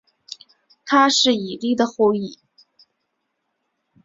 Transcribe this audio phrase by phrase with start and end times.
[0.83, 2.39] 他是以利的后裔。